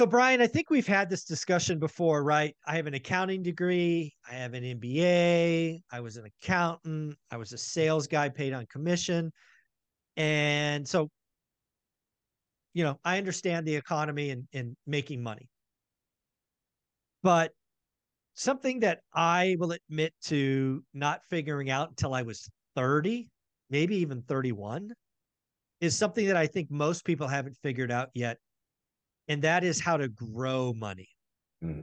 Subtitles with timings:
[0.00, 2.56] So, Brian, I think we've had this discussion before, right?
[2.66, 4.14] I have an accounting degree.
[4.26, 5.82] I have an MBA.
[5.92, 7.16] I was an accountant.
[7.30, 9.30] I was a sales guy paid on commission.
[10.16, 11.10] And so,
[12.72, 15.50] you know, I understand the economy and, and making money.
[17.22, 17.52] But
[18.32, 23.28] something that I will admit to not figuring out until I was 30,
[23.68, 24.94] maybe even 31,
[25.82, 28.38] is something that I think most people haven't figured out yet
[29.30, 31.08] and that is how to grow money.
[31.64, 31.82] Mm-hmm.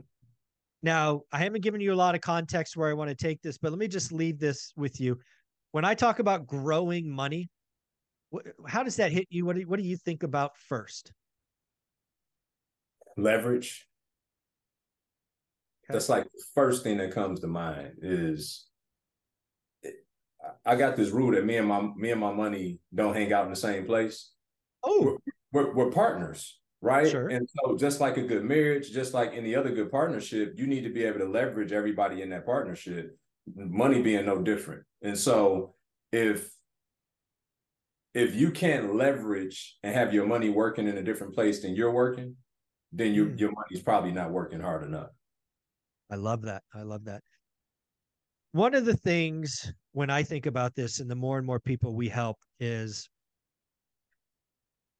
[0.82, 3.56] Now, I haven't given you a lot of context where I want to take this,
[3.56, 5.18] but let me just leave this with you.
[5.72, 7.48] When I talk about growing money,
[8.32, 9.46] wh- how does that hit you?
[9.46, 11.10] What do you, what do you think about first?
[13.16, 13.86] Leverage.
[15.84, 15.94] Okay.
[15.94, 18.66] That's like the first thing that comes to mind is
[20.66, 23.44] I got this rule that me and my me and my money don't hang out
[23.44, 24.32] in the same place.
[24.84, 25.18] Oh,
[25.52, 27.08] we're, we're, we're partners right?
[27.08, 27.28] Sure.
[27.28, 30.82] And so, just like a good marriage, just like any other good partnership, you need
[30.82, 33.16] to be able to leverage everybody in that partnership.
[33.54, 34.84] Money being no different.
[35.02, 35.74] And so,
[36.12, 36.50] if
[38.14, 41.92] if you can't leverage and have your money working in a different place than you're
[41.92, 42.36] working,
[42.92, 43.38] then your mm.
[43.38, 45.10] your money's probably not working hard enough.
[46.10, 46.62] I love that.
[46.74, 47.22] I love that.
[48.52, 51.94] One of the things when I think about this, and the more and more people
[51.94, 53.08] we help, is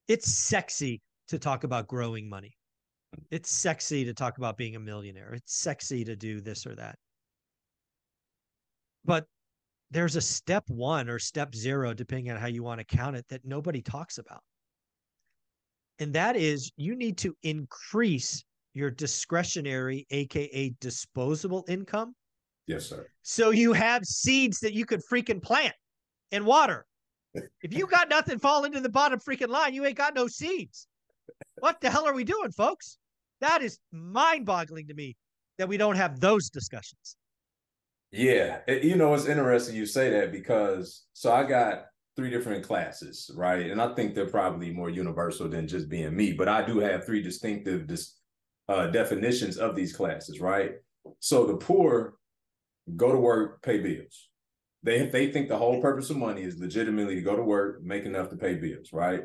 [0.07, 2.57] it's sexy to talk about growing money.
[3.17, 3.25] Mm.
[3.31, 5.33] It's sexy to talk about being a millionaire.
[5.35, 6.97] It's sexy to do this or that.
[9.05, 9.27] But
[9.91, 13.27] there's a step one or step zero, depending on how you want to count it,
[13.29, 14.43] that nobody talks about.
[15.99, 22.15] And that is you need to increase your discretionary, AKA disposable income.
[22.67, 23.09] Yes, sir.
[23.23, 25.75] So you have seeds that you could freaking plant
[26.31, 26.85] and water.
[27.35, 30.87] if you got nothing falling to the bottom freaking line, you ain't got no seeds
[31.61, 32.99] what the hell are we doing, folks?
[33.41, 35.17] That is mind boggling to me
[35.59, 37.17] that we don't have those discussions.
[38.11, 38.61] Yeah.
[38.67, 43.31] It, you know, it's interesting you say that because so I got three different classes,
[43.37, 43.71] right?
[43.71, 47.05] And I think they're probably more universal than just being me, but I do have
[47.05, 48.17] three distinctive dis,
[48.69, 50.73] uh, definitions of these classes, right?
[51.21, 52.15] So the poor
[52.97, 54.29] go to work, pay bills.
[54.83, 58.05] They they think the whole purpose of money is legitimately to go to work, make
[58.05, 59.23] enough to pay bills, right?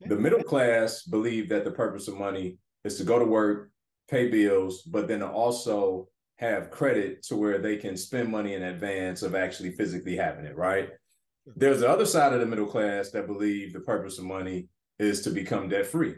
[0.00, 3.70] The middle class believe that the purpose of money is to go to work,
[4.08, 9.22] pay bills, but then also have credit to where they can spend money in advance
[9.22, 10.90] of actually physically having it, right?
[11.56, 15.22] There's the other side of the middle class that believe the purpose of money is
[15.22, 16.14] to become debt free,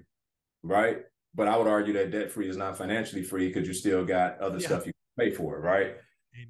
[0.63, 0.99] right?
[1.35, 4.39] But I would argue that debt free is not financially free because you still got
[4.41, 4.67] other yeah.
[4.67, 5.95] stuff you pay for, right?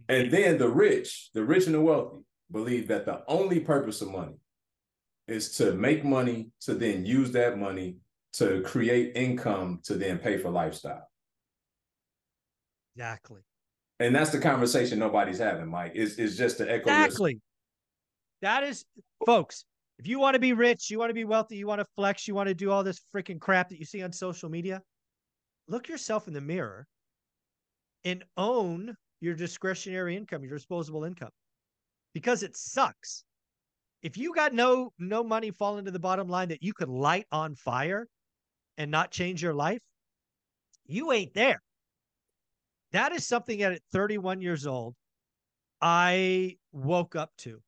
[0.08, 2.18] And then the rich, the rich and the wealthy
[2.50, 4.34] believe that the only purpose of money
[5.30, 7.96] is to make money to then use that money
[8.32, 11.08] to create income to then pay for lifestyle.
[12.96, 13.40] Exactly.
[13.98, 15.92] And that's the conversation nobody's having, Mike.
[15.94, 17.38] Is is just to echo exactly.
[18.42, 18.84] That is,
[19.26, 19.64] folks.
[19.98, 22.26] If you want to be rich, you want to be wealthy, you want to flex,
[22.26, 24.80] you want to do all this freaking crap that you see on social media,
[25.68, 26.86] look yourself in the mirror
[28.04, 31.28] and own your discretionary income, your disposable income,
[32.14, 33.24] because it sucks
[34.02, 37.26] if you got no no money falling to the bottom line that you could light
[37.32, 38.06] on fire
[38.78, 39.82] and not change your life,
[40.86, 41.60] you ain't there.
[42.92, 44.94] That is something that at 31 years old,
[45.80, 47.60] I woke up to.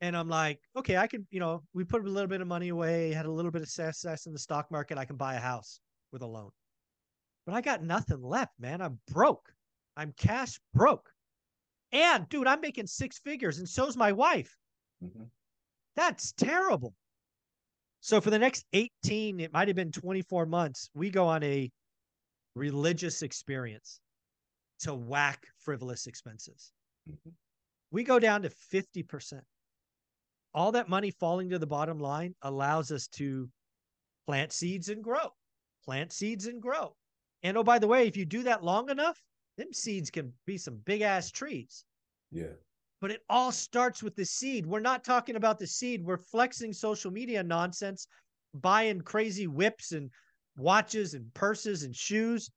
[0.00, 2.68] And I'm like, okay, I can, you know, we put a little bit of money
[2.68, 4.98] away, had a little bit of success in the stock market.
[4.98, 5.80] I can buy a house
[6.12, 6.50] with a loan.
[7.46, 8.80] But I got nothing left, man.
[8.80, 9.52] I'm broke.
[9.96, 11.08] I'm cash broke.
[11.92, 14.56] And dude, I'm making six figures, and so's my wife.
[15.02, 15.24] Mm-hmm.
[15.96, 16.94] That's terrible.
[18.00, 21.70] So for the next 18, it might have been 24 months, we go on a
[22.54, 24.00] religious experience
[24.80, 26.72] to whack frivolous expenses.
[27.08, 27.30] Mm-hmm.
[27.90, 29.40] We go down to 50%.
[30.54, 33.48] All that money falling to the bottom line allows us to
[34.26, 35.30] plant seeds and grow,
[35.84, 36.94] plant seeds and grow.
[37.42, 39.20] And oh, by the way, if you do that long enough,
[39.56, 41.84] them seeds can be some big ass trees.
[42.30, 42.54] Yeah
[43.02, 44.64] but it all starts with the seed.
[44.64, 46.04] We're not talking about the seed.
[46.04, 48.06] We're flexing social media nonsense,
[48.54, 50.08] buying crazy whips and
[50.56, 52.48] watches and purses and shoes.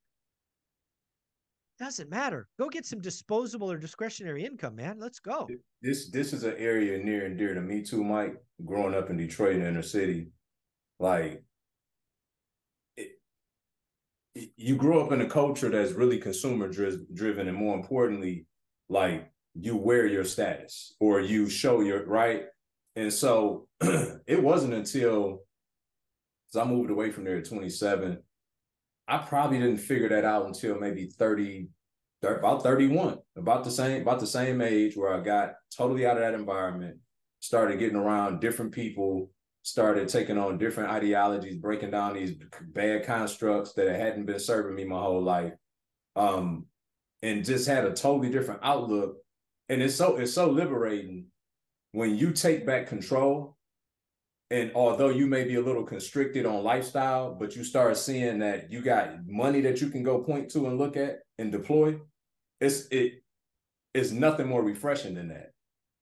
[1.80, 2.46] Doesn't matter.
[2.60, 4.98] Go get some disposable or discretionary income, man.
[5.00, 5.48] Let's go.
[5.82, 8.36] This this is an area near and dear to me too, Mike.
[8.64, 10.28] Growing up in Detroit inner city,
[11.00, 11.42] like
[14.56, 18.46] you grow up in a culture that's really consumer driven, and more importantly,
[18.88, 22.44] like you wear your status or you show your right.
[22.94, 25.42] And so it wasn't until
[26.56, 28.18] I moved away from there at 27.
[29.08, 31.68] I probably didn't figure that out until maybe 30,
[32.22, 36.22] about 31, about the same, about the same age where I got totally out of
[36.22, 36.98] that environment,
[37.40, 39.30] started getting around different people,
[39.62, 44.84] started taking on different ideologies, breaking down these bad constructs that hadn't been serving me
[44.84, 45.52] my whole life.
[46.16, 46.66] Um,
[47.22, 49.16] and just had a totally different outlook.
[49.68, 51.26] And it's so it's so liberating
[51.92, 53.56] when you take back control.
[54.50, 58.70] And although you may be a little constricted on lifestyle, but you start seeing that
[58.70, 61.98] you got money that you can go point to and look at and deploy,
[62.60, 63.24] it's it
[63.92, 65.52] it's nothing more refreshing than that.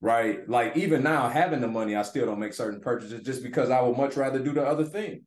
[0.01, 0.47] Right.
[0.47, 3.81] Like even now, having the money, I still don't make certain purchases just because I
[3.81, 5.25] would much rather do the other thing.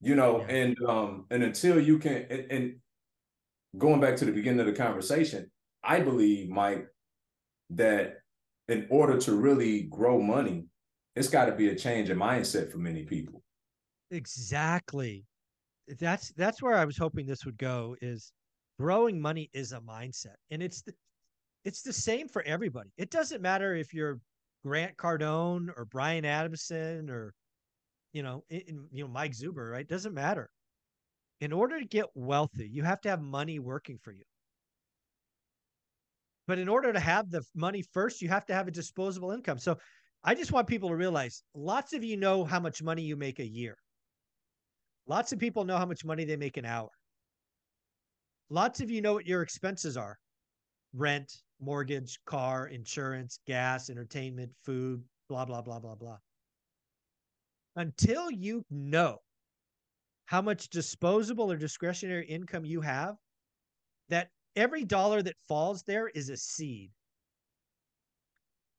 [0.00, 0.54] You know, yeah.
[0.54, 2.74] and um, and until you can and, and
[3.76, 5.50] going back to the beginning of the conversation,
[5.82, 6.86] I believe, Mike,
[7.70, 8.18] that
[8.68, 10.66] in order to really grow money,
[11.16, 13.42] it's got to be a change in mindset for many people.
[14.10, 15.24] Exactly.
[16.00, 18.32] That's that's where I was hoping this would go is
[18.78, 20.36] growing money is a mindset.
[20.50, 20.94] And it's the,
[21.64, 22.90] it's the same for everybody.
[22.96, 24.20] It doesn't matter if you're
[24.64, 27.34] Grant Cardone or Brian Adamson or
[28.12, 29.86] you know, you know Mike Zuber, right?
[29.86, 30.48] Doesn't matter
[31.40, 34.24] in order to get wealthy, you have to have money working for you.
[36.46, 39.58] But in order to have the money first, you have to have a disposable income.
[39.58, 39.78] So
[40.22, 43.38] I just want people to realize lots of you know how much money you make
[43.38, 43.76] a year.
[45.06, 46.90] Lots of people know how much money they make an hour.
[48.50, 50.18] Lots of you know what your expenses are
[50.94, 56.18] rent, mortgage, car, insurance, gas, entertainment, food, blah, blah, blah, blah, blah.
[57.76, 59.18] Until you know
[60.26, 63.16] how much disposable or discretionary income you have,
[64.08, 66.90] that every dollar that falls there is a seed.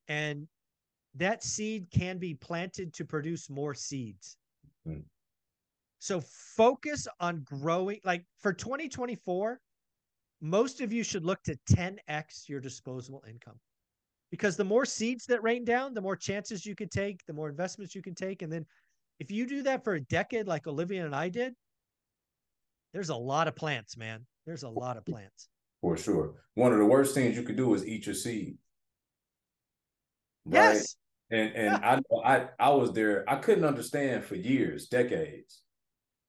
[0.08, 0.46] And
[1.14, 4.36] that seed can be planted to produce more seeds.
[4.86, 5.02] Mm.
[5.98, 8.00] So focus on growing.
[8.04, 9.60] Like for 2024,
[10.40, 13.58] most of you should look to 10x your disposable income
[14.30, 17.48] because the more seeds that rain down, the more chances you could take, the more
[17.48, 18.42] investments you can take.
[18.42, 18.66] And then
[19.18, 21.54] if you do that for a decade, like Olivia and I did,
[22.92, 24.26] there's a lot of plants, man.
[24.44, 25.48] There's a lot of plants.
[25.80, 26.34] For sure.
[26.54, 28.56] One of the worst things you could do is eat your seed.
[30.44, 30.74] Right?
[30.74, 30.96] Yes.
[31.30, 32.00] And and yeah.
[32.24, 33.24] I I I was there.
[33.28, 35.62] I couldn't understand for years, decades,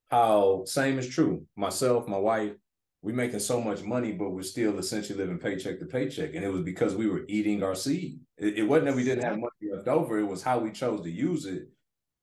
[0.10, 1.46] how same is true.
[1.56, 2.54] Myself, my wife,
[3.02, 6.34] we making so much money, but we're still essentially living paycheck to paycheck.
[6.34, 8.20] And it was because we were eating our seed.
[8.38, 10.18] It, it wasn't that we didn't have money left over.
[10.18, 11.70] It was how we chose to use it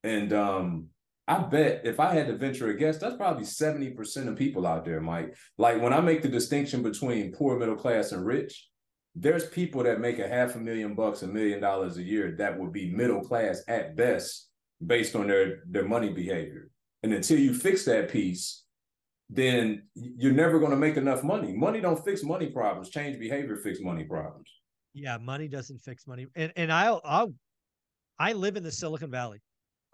[0.05, 0.87] and um,
[1.27, 4.85] I bet if I had to venture a guess, that's probably 70% of people out
[4.85, 5.35] there, Mike.
[5.57, 8.69] Like when I make the distinction between poor, middle class, and rich,
[9.15, 12.59] there's people that make a half a million bucks, a million dollars a year that
[12.59, 14.49] would be middle class at best
[14.85, 16.69] based on their, their money behavior.
[17.03, 18.65] And until you fix that piece,
[19.31, 21.55] then you're never going to make enough money.
[21.55, 22.91] Money don't fix money problems.
[22.91, 24.51] Change behavior fix money problems.
[24.93, 26.27] Yeah, money doesn't fix money.
[26.37, 27.35] And and I'll I'll
[28.19, 29.41] I live in the Silicon Valley.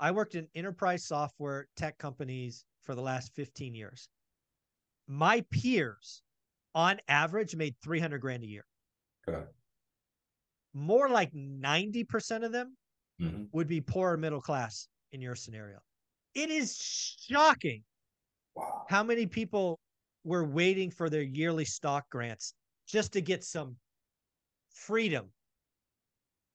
[0.01, 4.09] I worked in enterprise software tech companies for the last 15 years.
[5.07, 6.23] My peers,
[6.75, 8.65] on average, made 300 grand a year.
[9.29, 9.45] Okay.
[10.73, 12.77] More like 90% of them
[13.21, 13.45] mm-hmm.
[13.53, 15.79] would be poor or middle class in your scenario.
[16.35, 16.77] It is
[17.29, 17.83] shocking
[18.55, 18.87] wow.
[18.89, 19.79] how many people
[20.25, 22.55] were waiting for their yearly stock grants
[22.87, 23.77] just to get some
[24.73, 25.27] freedom.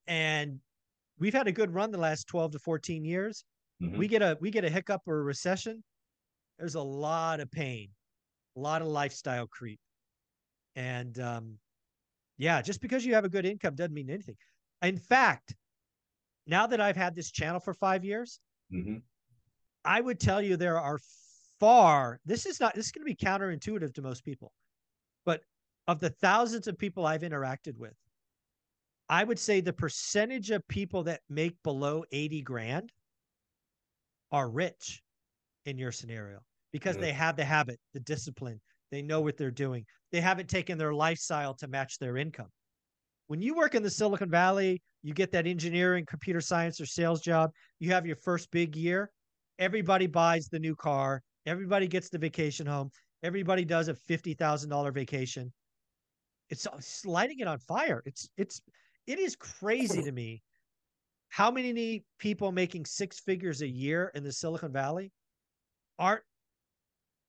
[0.07, 0.59] And
[1.19, 3.43] we've had a good run the last 12 to 14 years.
[3.81, 3.97] Mm-hmm.
[3.97, 5.83] We get a we get a hiccup or a recession,
[6.57, 7.89] there's a lot of pain,
[8.55, 9.79] a lot of lifestyle creep.
[10.75, 11.57] And um,
[12.37, 14.37] yeah, just because you have a good income doesn't mean anything.
[14.81, 15.55] In fact,
[16.47, 18.39] now that I've had this channel for five years,
[18.73, 18.97] mm-hmm.
[19.83, 20.99] I would tell you there are
[21.59, 24.51] far, this is not, this is going to be counterintuitive to most people,
[25.25, 25.41] but
[25.87, 27.95] of the thousands of people I've interacted with,
[29.09, 32.91] I would say the percentage of people that make below 80 grand
[34.31, 35.01] are rich
[35.65, 36.39] in your scenario
[36.71, 37.03] because mm-hmm.
[37.03, 38.59] they have the habit, the discipline,
[38.91, 39.85] they know what they're doing.
[40.11, 42.49] They haven't taken their lifestyle to match their income.
[43.27, 47.21] When you work in the Silicon Valley, you get that engineering, computer science, or sales
[47.21, 49.09] job, you have your first big year.
[49.59, 52.89] Everybody buys the new car, everybody gets the vacation home,
[53.23, 55.51] everybody does a $50,000 vacation.
[56.49, 58.03] It's, it's lighting it on fire.
[58.05, 58.61] It's, it's,
[59.07, 60.41] it is crazy to me
[61.29, 65.11] how many people making six figures a year in the Silicon Valley
[65.99, 66.23] aren't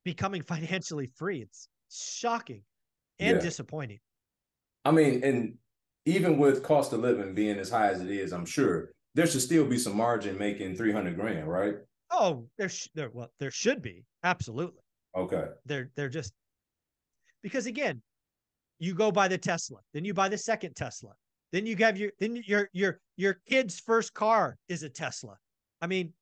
[0.05, 1.43] becoming financially free.
[1.43, 2.63] It's shocking
[3.19, 3.43] and yeah.
[3.43, 3.99] disappointing.
[4.85, 5.55] I mean, and
[6.05, 9.43] even with cost of living being as high as it is, I'm sure there should
[9.43, 11.77] still be some margin making 300 grand, right?
[12.11, 14.83] Oh, there, sh- there, well, there should be absolutely.
[15.17, 15.47] Okay.
[15.65, 16.33] They're they're just
[17.43, 18.03] because again,
[18.79, 21.13] you go buy the Tesla, then you buy the second Tesla,
[21.53, 25.37] then you have your then your your your kid's first car is a Tesla.
[25.81, 26.13] I mean,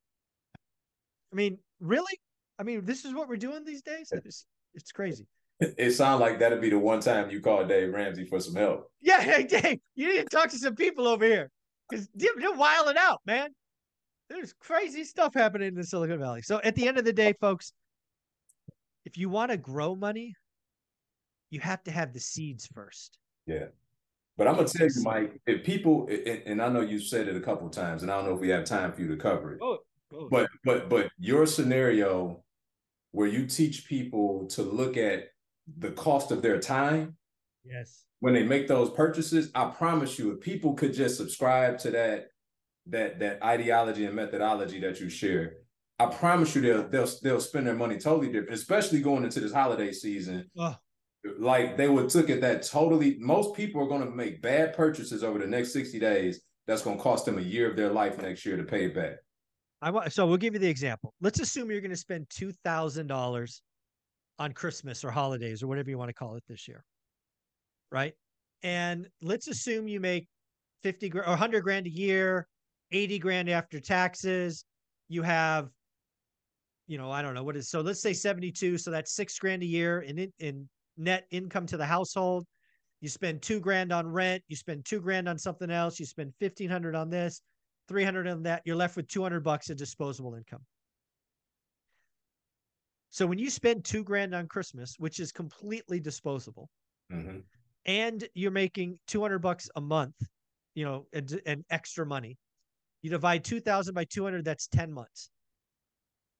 [1.32, 2.18] I mean, really?
[2.58, 4.12] I mean, this is what we're doing these days.
[4.12, 5.26] It's it's crazy.
[5.60, 8.90] It sounds like that'd be the one time you call Dave Ramsey for some help.
[9.00, 11.50] Yeah, hey Dave, you need to talk to some people over here
[11.88, 13.50] because they're, they're wilding out, man.
[14.28, 16.42] There's crazy stuff happening in the Silicon Valley.
[16.42, 17.72] So at the end of the day, folks,
[19.04, 20.34] if you want to grow money,
[21.50, 23.18] you have to have the seeds first.
[23.46, 23.66] Yeah.
[24.36, 26.08] But I'm gonna tell you, Mike, if people
[26.46, 28.48] and I know you've said it a couple times, and I don't know if we
[28.48, 29.60] have time for you to cover it.
[29.62, 29.78] Oh,
[30.12, 30.28] oh.
[30.28, 32.44] But but but your scenario
[33.14, 35.28] where you teach people to look at
[35.78, 37.16] the cost of their time
[37.64, 41.90] yes when they make those purchases i promise you if people could just subscribe to
[41.90, 42.26] that
[42.86, 45.54] that that ideology and methodology that you share
[45.98, 49.52] i promise you they'll they'll, they'll spend their money totally different especially going into this
[49.52, 50.76] holiday season oh.
[51.38, 55.24] Like they would took it that totally most people are going to make bad purchases
[55.24, 58.20] over the next 60 days that's going to cost them a year of their life
[58.20, 59.16] next year to pay it back
[59.84, 61.12] I want so we'll give you the example.
[61.20, 63.60] Let's assume you're going to spend two thousand dollars
[64.38, 66.82] on Christmas or holidays or whatever you want to call it this year,
[67.92, 68.14] right?
[68.62, 70.26] And let's assume you make
[70.82, 72.48] fifty or hundred grand a year,
[72.92, 74.64] eighty grand after taxes.
[75.10, 75.68] You have,
[76.86, 77.82] you know, I don't know what is so.
[77.82, 78.78] Let's say seventy-two.
[78.78, 80.66] So that's six grand a year in in
[80.96, 82.46] net income to the household.
[83.00, 84.42] You spend two grand on rent.
[84.48, 85.98] You spend two grand on something else.
[86.00, 87.42] You spend fifteen hundred on this
[87.88, 90.62] 300 on that, you're left with 200 bucks of disposable income.
[93.10, 96.68] So when you spend two grand on Christmas, which is completely disposable,
[97.12, 97.38] mm-hmm.
[97.86, 100.16] and you're making 200 bucks a month,
[100.74, 102.36] you know, and, and extra money,
[103.02, 105.30] you divide 2000 by 200, that's 10 months.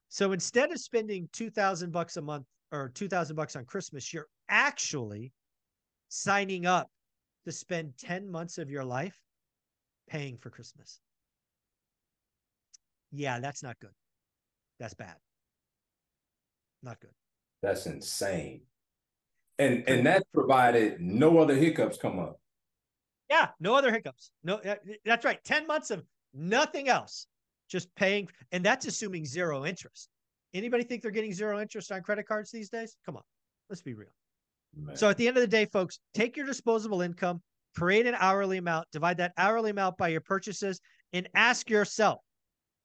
[0.08, 5.32] So instead of spending 2000 bucks a month or 2000 bucks on Christmas, you're actually
[6.08, 6.90] signing up
[7.44, 9.18] to spend 10 months of your life
[10.08, 11.00] paying for Christmas.
[13.12, 13.94] Yeah, that's not good.
[14.80, 15.16] That's bad.
[16.82, 17.12] Not good.
[17.62, 18.62] That's insane.
[19.58, 22.40] And and that's provided no other hiccups come up.
[23.30, 24.30] Yeah, no other hiccups.
[24.42, 24.74] No, uh,
[25.04, 25.42] that's right.
[25.44, 26.02] 10 months of
[26.34, 27.26] nothing else.
[27.70, 30.08] Just paying and that's assuming zero interest.
[30.52, 32.96] Anybody think they're getting zero interest on credit cards these days?
[33.06, 33.22] Come on.
[33.70, 34.10] Let's be real.
[34.76, 34.97] Man.
[34.97, 37.40] So at the end of the day, folks, take your disposable income,
[37.76, 40.81] create an hourly amount, divide that hourly amount by your purchases,
[41.12, 42.21] and ask yourself,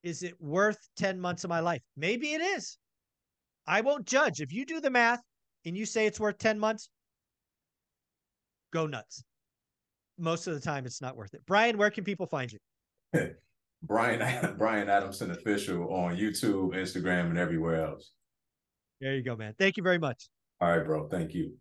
[0.02, 1.82] is it worth 10 months of my life?
[1.96, 2.78] Maybe it is.
[3.66, 4.40] I won't judge.
[4.40, 5.20] If you do the math
[5.64, 6.88] and you say it's worth 10 months,
[8.72, 9.22] go nuts.
[10.18, 11.40] Most of the time, it's not worth it.
[11.46, 12.58] Brian, where can people find you?
[13.82, 18.12] Brian Brian Adamson official on YouTube, Instagram, and everywhere else.
[19.00, 19.54] There you go, man.
[19.58, 20.28] Thank you very much.
[20.60, 21.08] All right, bro.
[21.08, 21.54] Thank you.